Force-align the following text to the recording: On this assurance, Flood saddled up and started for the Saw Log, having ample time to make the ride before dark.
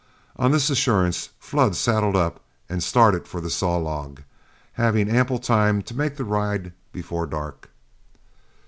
On 0.35 0.49
this 0.49 0.71
assurance, 0.71 1.29
Flood 1.37 1.75
saddled 1.75 2.15
up 2.15 2.39
and 2.67 2.81
started 2.81 3.27
for 3.27 3.39
the 3.39 3.51
Saw 3.51 3.77
Log, 3.77 4.23
having 4.73 5.07
ample 5.07 5.37
time 5.37 5.83
to 5.83 5.95
make 5.95 6.17
the 6.17 6.25
ride 6.25 6.73
before 6.91 7.27
dark. 7.27 7.69